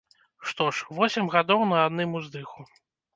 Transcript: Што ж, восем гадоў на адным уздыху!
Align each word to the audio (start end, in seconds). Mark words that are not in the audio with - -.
Што 0.51 0.69
ж, 0.77 0.87
восем 0.99 1.29
гадоў 1.35 1.61
на 1.73 1.83
адным 1.89 2.17
уздыху! 2.21 2.67